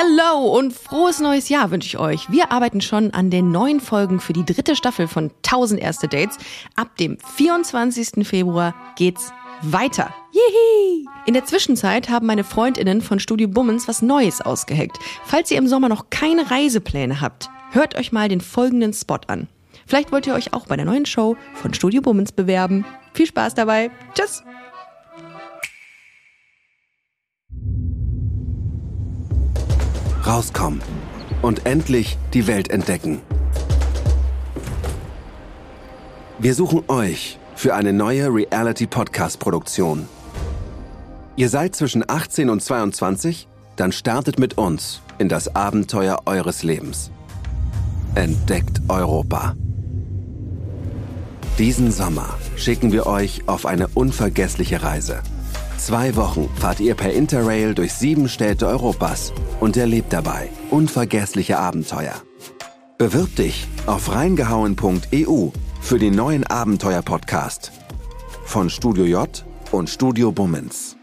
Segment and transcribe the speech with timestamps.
[0.00, 2.30] Hello und frohes neues Jahr wünsche ich euch.
[2.30, 6.36] Wir arbeiten schon an den neuen Folgen für die dritte Staffel von 1000 erste Dates.
[6.76, 8.24] Ab dem 24.
[8.24, 9.32] Februar geht's
[9.62, 10.14] weiter.
[10.30, 11.04] Yihi!
[11.26, 15.00] In der Zwischenzeit haben meine Freundinnen von Studio Bummens was Neues ausgeheckt.
[15.24, 19.48] Falls ihr im Sommer noch keine Reisepläne habt, hört euch mal den folgenden Spot an.
[19.84, 22.84] Vielleicht wollt ihr euch auch bei der neuen Show von Studio Bummens bewerben.
[23.14, 23.90] Viel Spaß dabei.
[24.14, 24.44] Tschüss!
[30.28, 30.82] Rauskommen
[31.40, 33.22] und endlich die Welt entdecken.
[36.38, 40.06] Wir suchen euch für eine neue Reality-Podcast-Produktion.
[41.36, 43.48] Ihr seid zwischen 18 und 22?
[43.76, 47.10] Dann startet mit uns in das Abenteuer eures Lebens.
[48.14, 49.56] Entdeckt Europa.
[51.58, 55.22] Diesen Sommer schicken wir euch auf eine unvergessliche Reise.
[55.78, 62.14] Zwei Wochen fahrt ihr per Interrail durch sieben Städte Europas und erlebt dabei unvergessliche Abenteuer.
[62.98, 67.70] Bewirb dich auf reingehauen.eu für den neuen Abenteuer-Podcast
[68.44, 70.96] von Studio J und Studio Bummens.